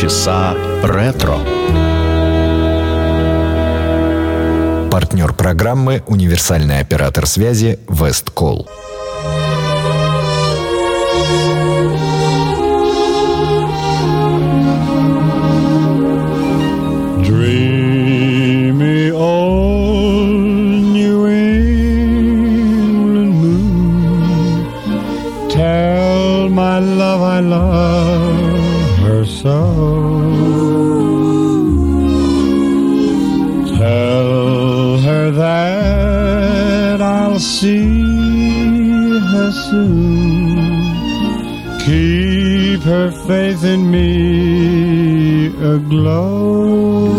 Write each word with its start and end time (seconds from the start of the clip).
Полчаса 0.00 0.54
ретро. 0.84 1.38
Партнер 4.92 5.32
программы 5.32 6.04
«Универсальный 6.06 6.78
оператор 6.78 7.26
связи 7.26 7.80
Весткол». 7.88 8.68
Love 27.40 28.98
her 29.04 29.24
so. 29.24 29.77
I'll 37.38 37.44
see 37.44 38.02
her 39.30 39.52
soon. 39.70 40.58
Keep 41.86 42.80
her 42.80 43.12
faith 43.12 43.62
in 43.62 43.88
me 43.92 45.46
aglow. 45.46 47.14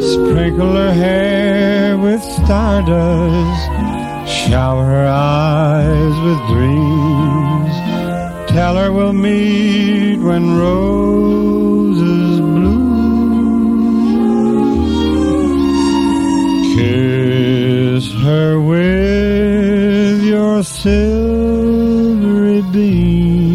Sprinkle 0.00 0.74
her 0.74 0.92
hair 0.92 1.96
with 1.98 2.20
stardust. 2.24 3.70
Shower 4.28 4.84
her 4.84 5.06
eyes 5.06 6.16
with 6.26 6.40
dreams. 6.48 7.74
Tell 8.50 8.74
her 8.74 8.90
we'll 8.90 9.12
meet 9.12 10.18
when 10.18 10.58
roses 10.58 12.31
her 18.32 18.60
with 18.60 20.22
your 20.22 20.62
silvery 20.62 20.92
beams. 22.72 23.51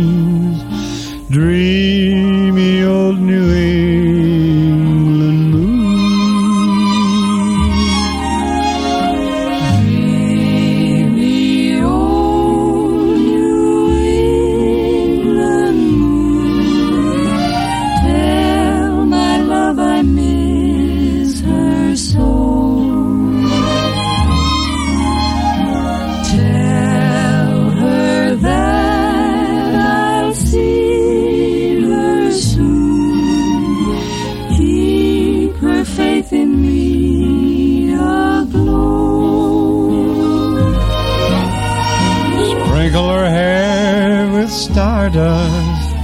Stardust. 44.57 45.95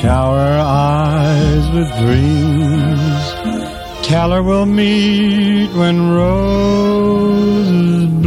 Shower 0.00 0.58
eyes 0.60 1.70
with 1.70 1.88
dreams. 1.98 3.24
Tell 4.06 4.30
her 4.32 4.42
we'll 4.42 4.66
meet 4.66 5.70
when 5.74 6.10
roses 6.10 8.06
bloom. 8.06 8.25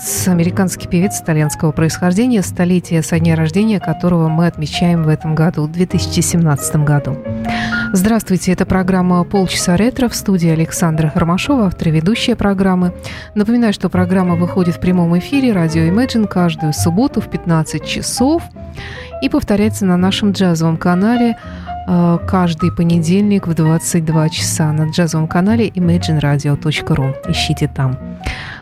Певец, 0.00 0.28
американский 0.28 0.88
певец 0.88 1.20
итальянского 1.20 1.72
происхождения, 1.72 2.42
столетие 2.42 3.02
со 3.02 3.18
дня 3.18 3.36
рождения 3.36 3.80
которого 3.80 4.28
мы 4.28 4.46
отмечаем 4.46 5.02
в 5.02 5.08
этом 5.08 5.34
году, 5.34 5.66
2017 5.68 6.76
году. 6.76 7.18
Здравствуйте, 7.92 8.52
это 8.52 8.64
программа 8.64 9.22
«Полчаса 9.24 9.76
ретро» 9.76 10.08
в 10.08 10.14
студии 10.14 10.48
Александра 10.48 11.12
Ромашова, 11.14 11.66
автор 11.66 11.88
и 11.88 11.90
ведущая 11.90 12.34
программы. 12.34 12.94
Напоминаю, 13.34 13.72
что 13.72 13.90
программа 13.90 14.36
выходит 14.36 14.76
в 14.76 14.80
прямом 14.80 15.18
эфире 15.18 15.52
радио 15.52 15.82
Imagine 15.82 16.26
каждую 16.26 16.72
субботу 16.72 17.20
в 17.20 17.28
15 17.28 17.84
часов 17.84 18.42
и 19.22 19.28
повторяется 19.28 19.84
на 19.84 19.96
нашем 19.96 20.32
джазовом 20.32 20.78
канале 20.78 21.36
каждый 22.28 22.70
понедельник 22.70 23.48
в 23.48 23.54
22 23.54 24.28
часа 24.28 24.72
на 24.72 24.90
джазовом 24.90 25.26
канале 25.26 25.68
imagineradio.ru. 25.68 27.14
Ищите 27.28 27.68
там. 27.68 27.98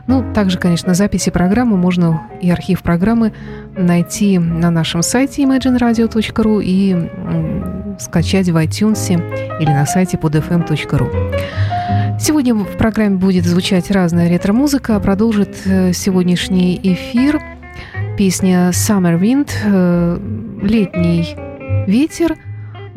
Ну, 0.06 0.24
также, 0.32 0.58
конечно, 0.58 0.94
записи 0.94 1.30
программы 1.30 1.76
можно 1.76 2.22
и 2.40 2.50
архив 2.50 2.82
программы 2.82 3.34
найти 3.76 4.38
на 4.38 4.70
нашем 4.70 5.02
сайте 5.02 5.42
imagineradio.ru 5.42 6.62
и 6.64 7.10
скачать 8.00 8.48
в 8.48 8.56
iTunes 8.56 9.60
или 9.60 9.70
на 9.70 9.84
сайте 9.84 10.16
podfm.ru. 10.16 12.18
Сегодня 12.18 12.54
в 12.54 12.76
программе 12.78 13.16
будет 13.16 13.44
звучать 13.44 13.90
разная 13.90 14.28
ретро-музыка. 14.28 14.98
Продолжит 14.98 15.56
э, 15.66 15.92
сегодняшний 15.92 16.80
эфир 16.82 17.40
песня 18.16 18.70
«Summer 18.70 19.20
Wind» 19.20 19.50
э, 19.64 20.18
«Летний 20.62 21.36
ветер» 21.86 22.36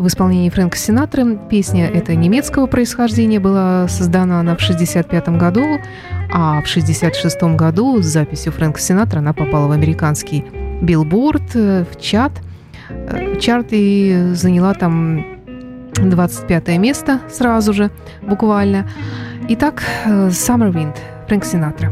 в 0.01 0.07
исполнении 0.07 0.49
Фрэнка 0.49 0.77
Синатры. 0.77 1.39
Песня 1.49 1.87
эта 1.87 2.15
немецкого 2.15 2.65
происхождения, 2.65 3.39
была 3.39 3.87
создана 3.87 4.39
она 4.39 4.55
в 4.55 4.63
1965 4.63 5.37
году, 5.37 5.61
а 6.33 6.61
в 6.61 6.69
1966 6.69 7.43
году 7.55 8.01
с 8.01 8.05
записью 8.05 8.51
Фрэнка 8.51 8.79
Синатра 8.79 9.19
она 9.19 9.33
попала 9.33 9.67
в 9.67 9.71
американский 9.71 10.43
билборд, 10.81 11.55
э, 11.55 11.85
в 11.89 11.99
чат, 11.99 12.31
э, 12.89 13.37
чарт 13.39 13.67
и 13.71 14.31
заняла 14.33 14.73
там 14.73 15.25
25 15.93 16.77
место 16.77 17.19
сразу 17.29 17.73
же, 17.73 17.91
буквально. 18.21 18.89
Итак, 19.49 19.83
э, 20.05 20.29
Summer 20.29 20.71
Wind, 20.71 20.95
Фрэнк 21.27 21.45
Синатра. 21.45 21.91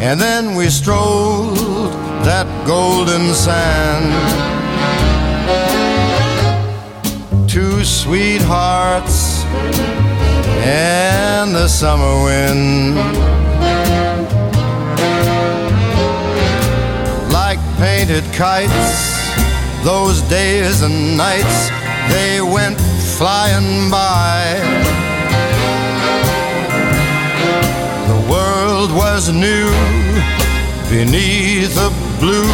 and 0.00 0.20
then 0.20 0.54
we 0.54 0.68
strolled 0.68 1.56
that 2.24 2.46
golden 2.66 3.32
sand. 3.34 4.10
Two 7.48 7.84
sweethearts 7.84 9.44
and 10.64 11.54
the 11.54 11.68
summer 11.68 12.24
wind. 12.24 12.96
Like 17.32 17.58
painted 17.78 18.24
kites, 18.32 19.34
those 19.84 20.22
days 20.22 20.82
and 20.82 21.16
nights, 21.16 21.70
they 22.12 22.40
went 22.40 22.80
flying 23.16 23.90
by. 23.90 25.03
was 28.94 29.28
new 29.32 29.68
beneath 30.88 31.76
a 31.76 31.90
blue 32.20 32.48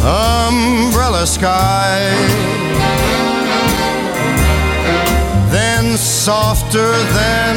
umbrella 0.00 1.26
sky. 1.26 1.98
Then, 5.50 5.96
softer 5.96 6.92
than 7.18 7.56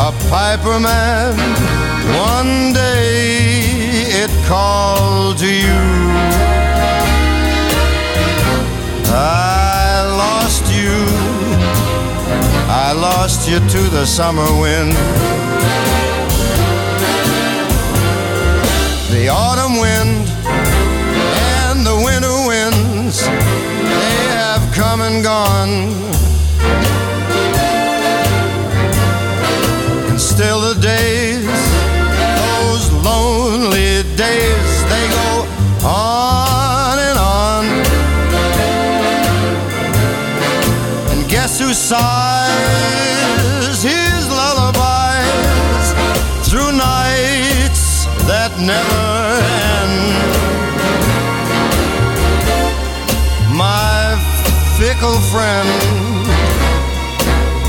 a 0.00 0.12
piper 0.30 0.80
man. 0.80 1.36
one 2.32 2.72
day 2.72 3.76
it 4.22 4.30
called 4.46 5.38
to 5.38 5.46
you. 5.46 5.82
I 9.08 10.02
lost 10.24 10.64
you, 10.72 10.96
I 12.68 12.92
lost 12.92 13.48
you 13.48 13.58
to 13.60 13.90
the 13.90 14.04
summer 14.06 14.50
wind. 14.60 15.45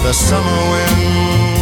the 0.08 0.14
summer 0.14 0.62
wind. 0.72 1.58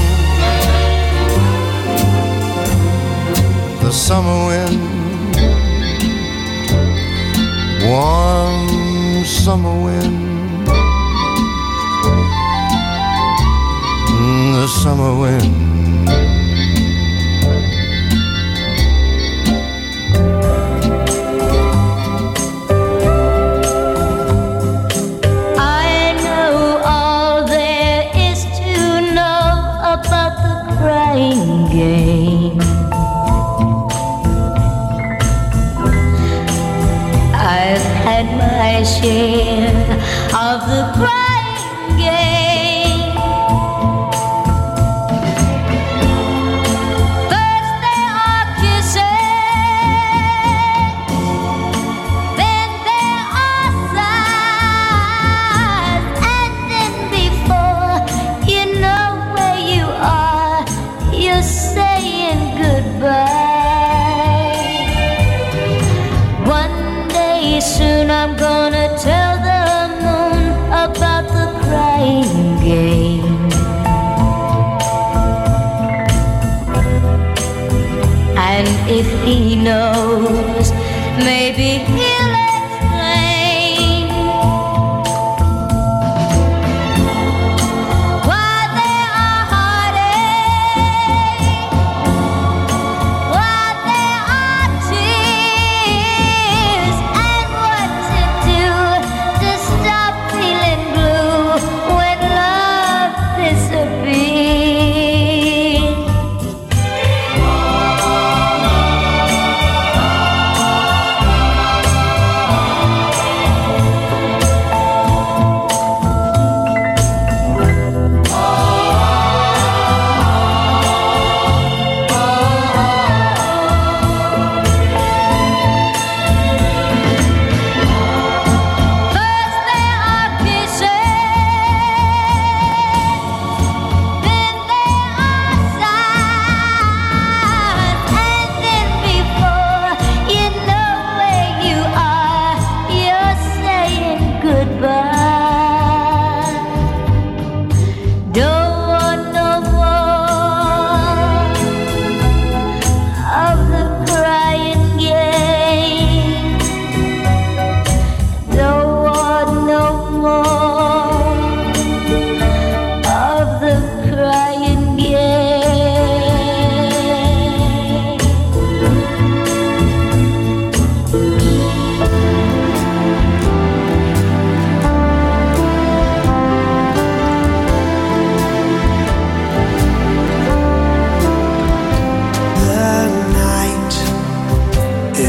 The 3.81 3.91
summer 3.91 4.39
wind, 4.49 4.81
warm 7.89 9.25
summer 9.25 9.75
wind, 9.85 10.67
the 14.55 14.67
summer 14.67 15.19
wind. 15.19 15.94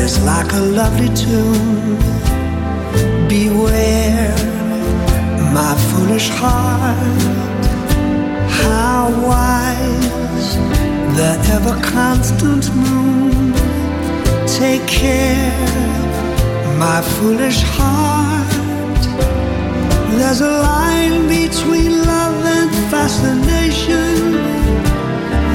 is 0.07 0.23
like 0.23 0.53
a 0.53 0.65
lovely 0.81 1.11
tune. 1.15 1.99
Beware 3.29 4.37
my 5.59 5.75
foolish 5.89 6.29
heart. 6.41 7.65
How 8.61 9.03
wise 9.31 10.51
the 11.19 11.31
ever 11.57 11.77
constant 11.97 12.65
moon. 12.83 13.53
Take 14.61 14.87
care, 14.87 15.67
my 16.85 17.01
foolish 17.15 17.61
heart. 17.77 19.03
There's 20.19 20.41
a 20.41 20.55
line 20.71 21.19
between 21.39 21.91
love 22.13 22.39
and 22.59 22.71
fascination 22.93 24.15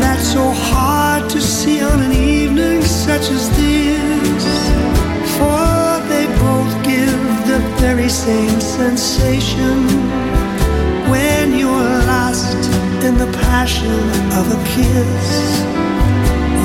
that's 0.01 0.27
so 0.37 0.45
hard 0.69 1.29
to 1.29 1.39
see 1.39 1.81
on 1.81 1.99
an 2.07 2.11
evening 2.11 2.81
such 2.81 3.25
as 3.37 3.43
this 3.55 4.20
for 5.41 5.89
they 6.11 6.25
both 6.45 6.73
give 6.91 7.21
the 7.51 7.59
very 7.83 8.09
same 8.09 8.59
sensation 8.79 9.77
when 11.11 11.45
you 11.59 11.69
are 11.69 11.99
lost 12.15 12.61
in 13.07 13.13
the 13.23 13.29
passion 13.49 14.03
of 14.39 14.45
a 14.57 14.59
kiss. 14.73 15.27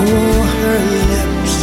Oh, 0.03 0.39
her 0.59 0.79
lips 1.03 1.57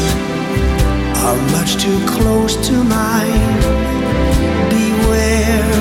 are 1.25 1.39
much 1.55 1.72
too 1.84 2.00
close 2.15 2.53
to 2.67 2.75
mine. 2.98 3.60
Beware 4.75 5.75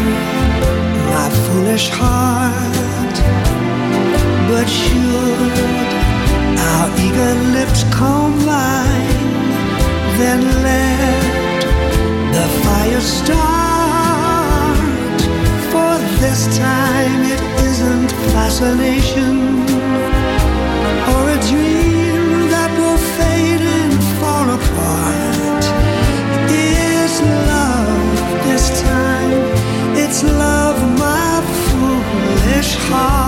my 1.14 1.28
foolish 1.44 1.88
heart, 2.00 3.16
but 4.48 4.66
should 4.80 5.56
our 6.68 6.88
eager 7.06 7.34
lips 7.56 7.61
start. 13.02 14.78
For 15.72 15.92
this 16.22 16.46
time 16.56 17.22
it 17.34 17.42
isn't 17.68 18.10
fascination 18.32 19.34
or 21.12 21.22
a 21.36 21.38
dream 21.50 22.48
that 22.54 22.70
will 22.78 23.00
fade 23.16 23.64
and 23.78 23.94
fall 24.18 24.48
apart. 24.58 25.64
It's 26.48 27.20
love 27.50 28.44
this 28.46 28.64
time. 28.82 29.32
It's 29.96 30.22
love, 30.22 30.78
my 30.98 31.42
foolish 31.66 32.74
heart. 32.88 33.21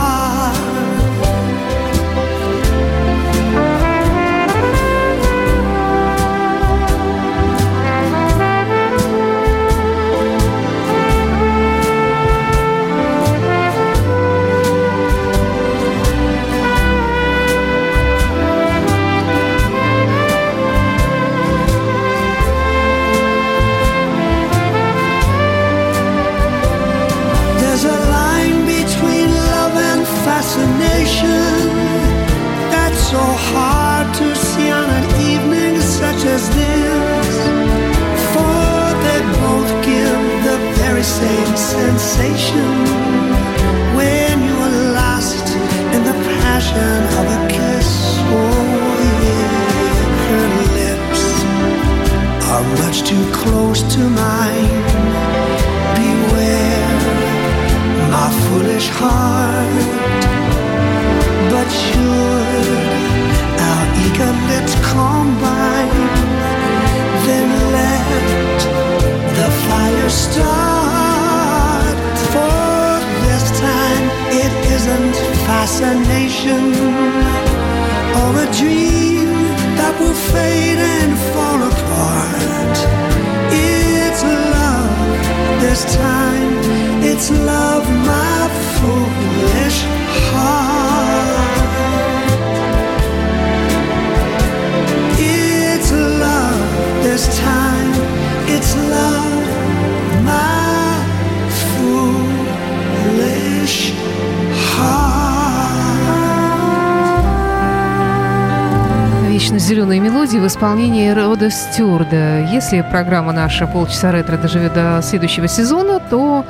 Мелодии 110.24 110.38
в 110.38 110.46
исполнении 110.46 111.10
Рода 111.10 111.50
Стюарда. 111.50 112.46
Если 112.50 112.80
программа 112.80 113.34
наша 113.34 113.66
полчаса 113.66 114.10
ретро 114.10 114.38
доживет 114.38 114.72
до 114.72 115.00
следующего 115.02 115.48
сезона, 115.48 116.00
то 116.00 116.46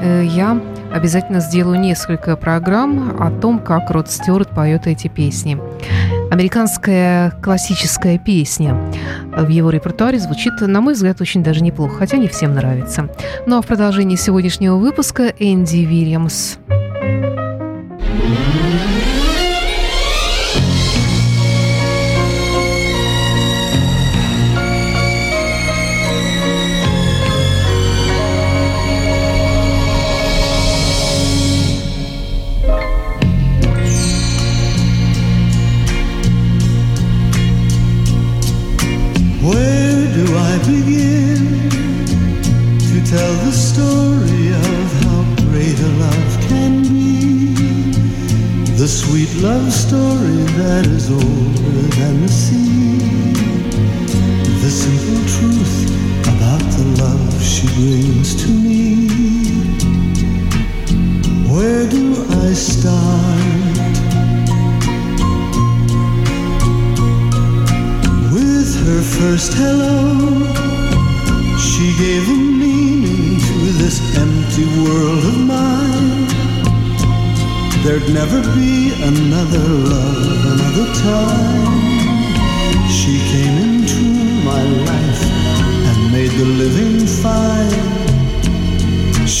э, 0.00 0.24
я 0.24 0.60
обязательно 0.92 1.38
сделаю 1.38 1.78
несколько 1.78 2.36
программ 2.36 3.22
о 3.22 3.30
том, 3.30 3.60
как 3.60 3.92
Род 3.92 4.10
Стюарт 4.10 4.48
поет 4.48 4.88
эти 4.88 5.06
песни. 5.06 5.56
Американская 6.32 7.30
классическая 7.42 8.18
песня 8.18 8.76
в 9.26 9.48
его 9.48 9.70
репертуаре 9.70 10.18
звучит, 10.18 10.60
на 10.60 10.80
мой 10.80 10.94
взгляд, 10.94 11.20
очень 11.20 11.44
даже 11.44 11.62
неплохо, 11.62 11.98
хотя 11.98 12.16
не 12.16 12.26
всем 12.26 12.54
нравится. 12.54 13.08
Ну 13.46 13.58
а 13.58 13.62
в 13.62 13.66
продолжении 13.66 14.16
сегодняшнего 14.16 14.74
выпуска 14.74 15.32
Энди 15.38 15.84
Вильямс. 15.84 16.56
That 51.08 51.41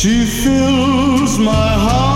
She 0.02 0.24
fills 0.26 1.38
my 1.38 1.52
heart. 1.52 2.11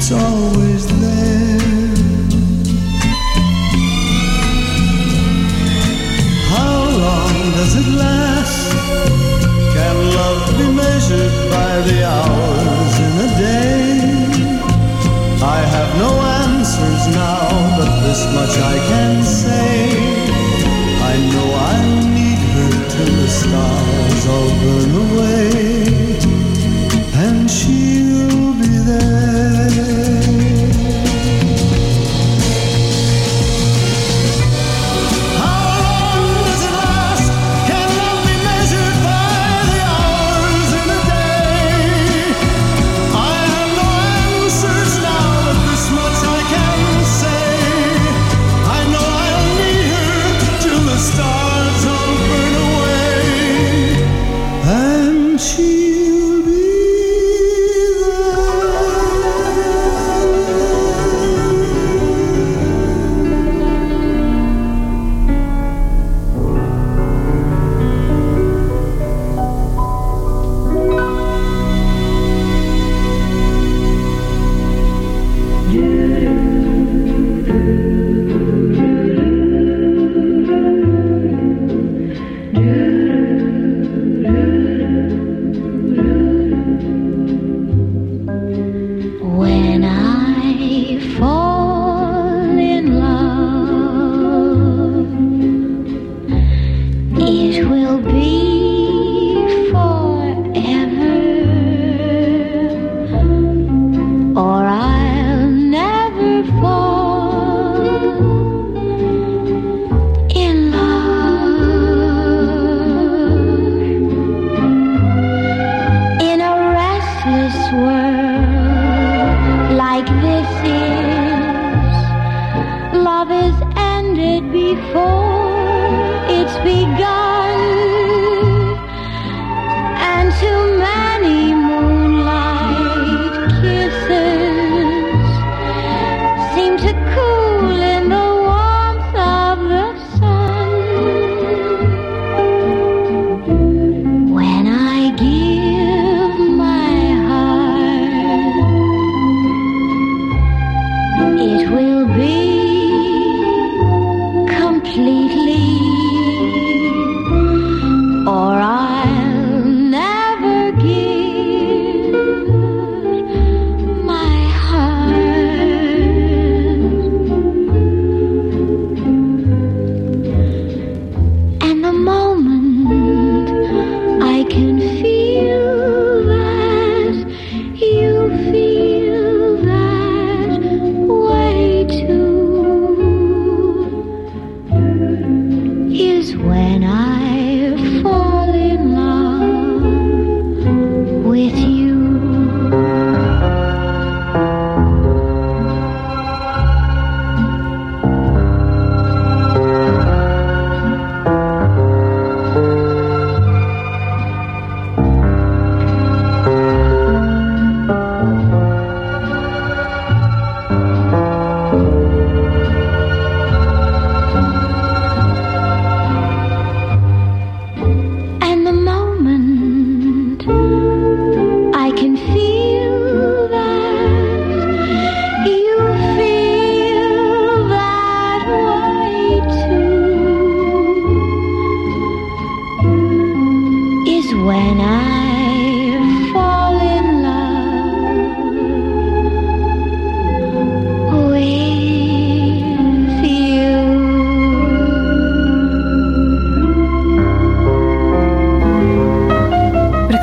It's 0.00 0.12
always 0.12 0.86
there. 1.02 1.58
How 6.54 6.76
long 7.04 7.34
does 7.58 7.74
it 7.80 7.88
last? 7.98 8.70
Can 9.74 9.96
love 10.18 10.42
be 10.56 10.66
measured 10.82 11.34
by 11.50 11.72
the 11.88 11.98
hours 12.14 12.94
in 13.06 13.14
a 13.26 13.30
day? 13.42 13.98
I 15.42 15.58
have 15.74 15.90
no 16.04 16.10
answers 16.46 17.02
now, 17.12 17.42
but 17.76 17.90
this 18.06 18.22
much 18.38 18.54
I 18.56 18.76
can 18.90 19.24
say. 19.24 19.74
I 21.10 21.14
know 21.32 21.48
I'll 21.70 22.06
need 22.18 22.40
her 22.54 22.72
till 22.94 23.12
the 23.22 23.30
stars 23.42 24.22
all 24.32 24.50
burn 24.62 24.92
away, 25.06 25.37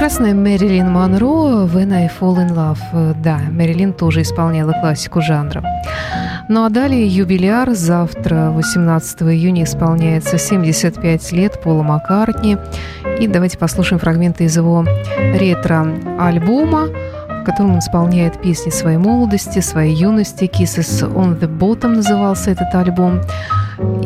Прекрасная 0.06 0.36
Мэрилин 0.36 0.92
Монро 0.92 1.66
«When 1.66 1.92
I 1.92 2.08
Fall 2.08 2.36
in 2.36 2.54
Love». 2.54 2.78
Э, 2.94 3.16
Да, 3.24 3.40
Мэрилин 3.50 3.92
тоже 3.92 4.22
исполняла 4.22 4.72
классику 4.74 5.20
жанра. 5.20 5.64
Ну 6.48 6.64
а 6.64 6.70
далее 6.70 7.08
юбиляр. 7.08 7.72
Завтра, 7.74 8.52
18 8.52 9.24
июня, 9.24 9.64
исполняется 9.64 10.38
75 10.38 11.32
лет 11.32 11.60
Пола 11.60 11.82
Маккартни. 11.82 12.58
И 13.20 13.28
давайте 13.28 13.58
послушаем 13.58 14.00
фрагменты 14.00 14.44
из 14.44 14.56
его 14.56 14.86
ретро-альбома, 15.18 16.90
в 17.42 17.44
котором 17.44 17.74
он 17.74 17.80
исполняет 17.80 18.40
песни 18.40 18.70
своей 18.70 18.98
молодости, 18.98 19.58
своей 19.58 19.96
юности. 19.96 20.44
«Kisses 20.44 21.02
on 21.16 21.40
the 21.40 21.50
Bottom» 21.50 21.96
назывался 21.96 22.52
этот 22.52 22.76
альбом. 22.76 23.22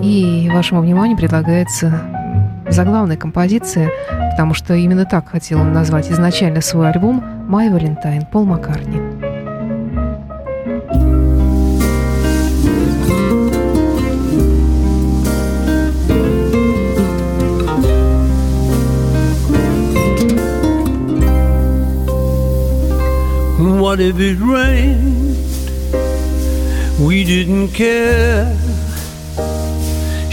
И 0.02 0.50
вашему 0.54 0.80
вниманию 0.80 1.18
предлагается 1.18 2.19
заглавная 2.70 3.18
композиция, 3.18 3.92
потому 4.32 4.54
что 4.54 4.74
именно 4.74 5.06
так 5.06 5.30
хотел 5.30 5.60
он 5.60 5.74
назвать 5.74 6.12
изначально 6.12 6.62
свой 6.62 6.90
альбом 6.90 7.24
«My 7.50 7.70
Valentine» 7.70 8.26
Пол 8.30 8.46
Маккартни. 8.46 9.00
What 23.90 24.00
if 24.00 24.20
it 24.20 24.38
rained? 24.40 25.36
We 27.00 27.24
didn't 27.24 27.70
care. 27.70 28.69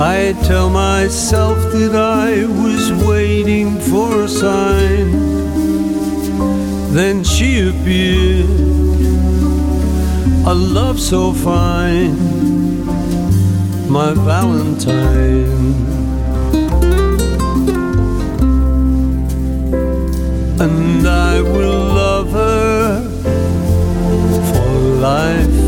I 0.00 0.32
tell 0.44 0.70
myself 0.70 1.58
that 1.72 1.96
I 1.96 2.44
was 2.46 2.92
waiting 3.04 3.80
for 3.80 4.22
a 4.22 4.28
sign. 4.28 5.10
Then 6.92 7.24
she 7.24 7.68
appeared, 7.68 8.48
a 10.46 10.54
love 10.54 11.00
so 11.00 11.32
fine, 11.32 12.16
my 13.90 14.14
Valentine. 14.14 15.74
And 20.60 21.08
I 21.08 21.40
will 21.40 21.84
love 22.02 22.30
her 22.30 23.02
for 24.52 24.78
life. 25.00 25.67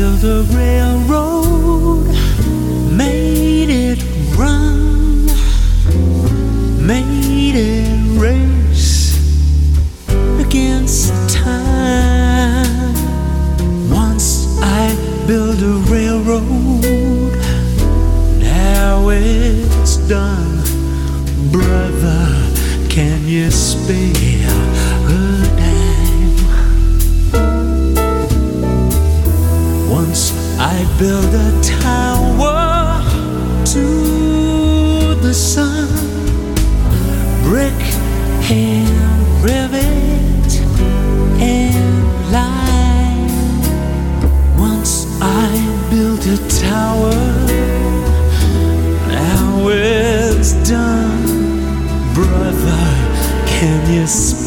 Built 0.00 0.24
a 0.24 0.42
railroad, 0.56 1.29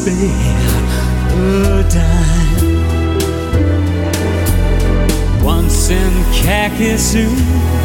a 0.08 1.84
dime? 1.90 2.74
once 5.44 5.90
in 5.90 6.24
khaki 6.34 6.98
suits. 6.98 7.83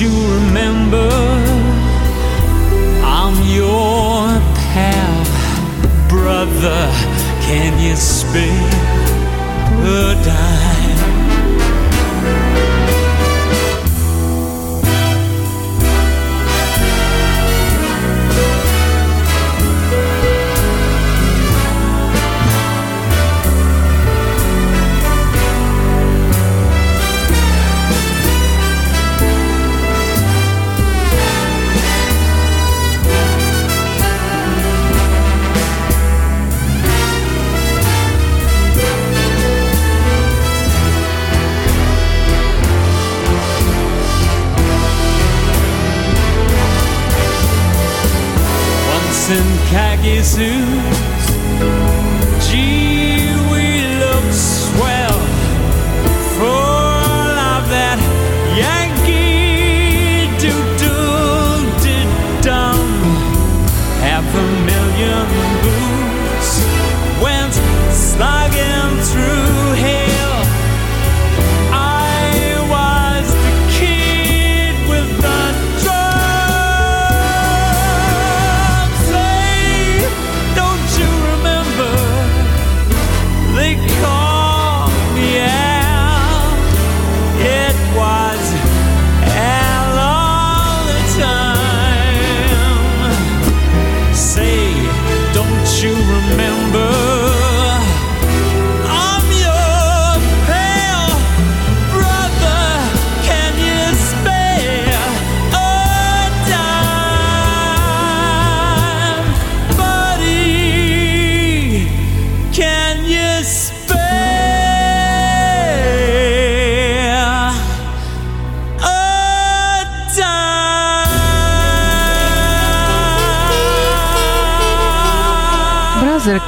You 0.00 0.08
remember? 0.08 1.08
I'm 3.04 3.36
your 3.46 4.40
pal, 4.54 6.08
brother. 6.08 6.90
Can 7.42 7.78
you 7.82 7.96
spare 7.96 8.70
a 9.84 10.14
dime? 10.24 10.51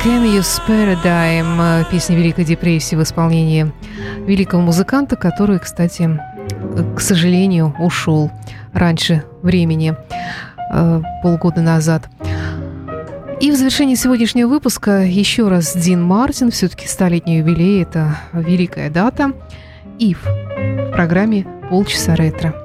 Can 0.04 0.22
a 0.22 0.94
Dime, 1.02 1.80
э, 1.80 1.84
песня 1.90 2.14
Великой 2.14 2.44
депрессии 2.44 2.94
в 2.94 3.02
исполнении 3.02 3.72
великого 4.26 4.60
музыканта, 4.60 5.16
который, 5.16 5.58
кстати, 5.58 6.20
к 6.94 7.00
сожалению, 7.00 7.74
ушел 7.78 8.30
раньше 8.74 9.24
времени, 9.40 9.94
э, 10.70 11.02
полгода 11.22 11.62
назад. 11.62 12.10
И 13.40 13.50
в 13.50 13.56
завершении 13.56 13.94
сегодняшнего 13.94 14.48
выпуска 14.48 15.04
еще 15.04 15.48
раз 15.48 15.74
Дин 15.74 16.02
Мартин, 16.02 16.50
все-таки 16.50 16.86
столетний 16.86 17.38
юбилей, 17.38 17.82
это 17.82 18.18
великая 18.34 18.90
дата. 18.90 19.32
Ив 19.98 20.22
в 20.22 20.92
программе 20.92 21.46
«Полчаса 21.70 22.14
ретро». 22.14 22.63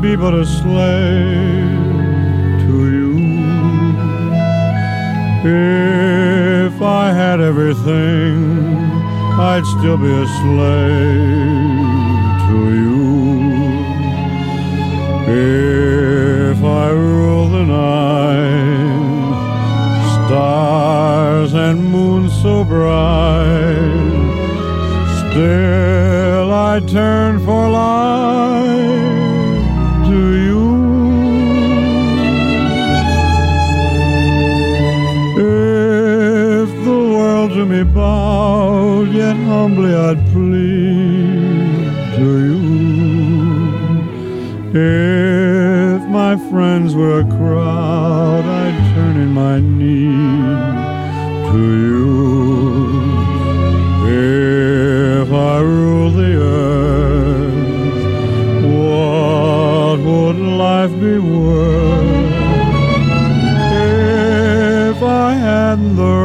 Be 0.00 0.16
but 0.16 0.34
a 0.34 0.44
slave 0.44 1.92
to 2.64 2.74
you. 2.94 3.12
If 5.44 6.80
I 6.82 7.12
had 7.12 7.40
everything, 7.40 8.64
I'd 9.38 9.64
still 9.66 9.96
be 9.96 10.10
a 10.10 10.26
slave 10.40 11.78
to 12.48 12.58
you. 12.80 13.04
If 15.26 16.62
I 16.64 16.90
rule 16.90 17.48
the 17.48 17.64
night, 17.64 19.04
stars 20.26 21.52
and 21.54 21.90
moon 21.90 22.30
so 22.30 22.64
bright. 22.64 24.02
Still 25.20 26.52
I 26.52 26.80
turn 26.80 27.38
for 27.44 27.68
life 27.70 29.03
humbly 39.44 39.94
I'd 39.94 40.20
plead 40.32 41.90
to 42.16 42.28
you. 42.46 42.60
If 44.76 46.00
my 46.08 46.36
friends 46.50 46.94
were 46.94 47.20
a 47.20 47.24
crowd, 47.24 48.44
I'd 48.44 48.94
turn 48.94 49.16
in 49.16 49.32
my 49.32 49.60
need 49.60 50.56
to 51.50 51.62
you. 51.86 52.04
If 54.06 55.32
I 55.32 55.60
rule 55.60 56.10
the 56.10 56.34
earth, 56.58 58.04
what 58.78 59.98
would 60.08 60.38
life 60.38 60.94
be 61.00 61.18
worth 61.18 62.34
if 64.96 65.02
I 65.02 65.34
had 65.34 65.78
the 65.96 66.23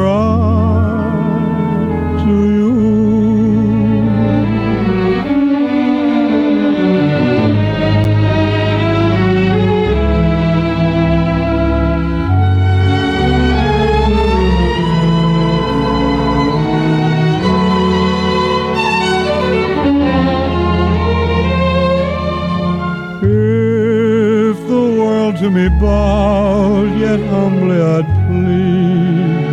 bowed, 25.79 26.91
yet 26.99 27.19
humbly 27.29 27.79
I'd 27.81 28.07
plead 28.25 29.49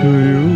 to 0.00 0.10
you. 0.30 0.48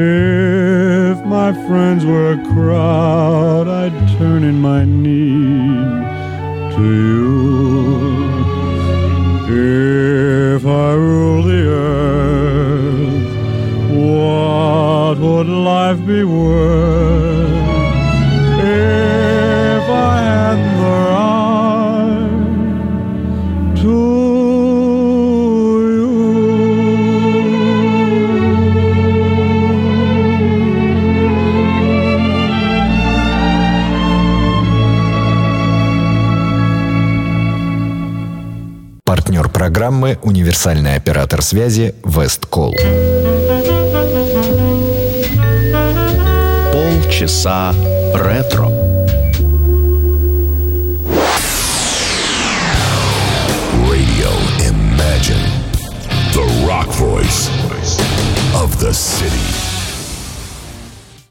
If 0.00 1.24
my 1.26 1.52
friends 1.66 2.04
were 2.04 2.32
a 2.32 2.38
crowd, 2.52 3.66
I'd 3.68 3.98
turn 4.18 4.44
in 4.44 4.60
my 4.60 4.84
need 4.84 6.06
to 6.76 6.82
you. 6.82 7.28
If 10.54 10.66
I 10.66 10.92
ruled 10.92 11.46
the 11.46 11.64
earth, 11.68 13.28
what 13.90 15.18
would 15.18 15.48
life 15.48 16.00
be 16.06 16.22
worth? 16.24 17.27
Программы 39.88 40.18
«Универсальный 40.22 40.96
оператор 40.96 41.40
связи 41.40 41.94
Весткол». 42.04 42.76
Полчаса 46.70 47.72
ретро. 48.12 48.68
Radio 53.88 54.30
Imagine. 54.60 55.40
The 56.34 56.44
rock 56.66 56.88
voice 56.98 57.48
of 58.54 58.78
the 58.80 58.92
city. 58.92 59.57